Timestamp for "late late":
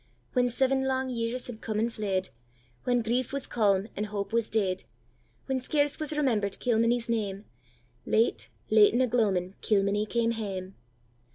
8.07-8.95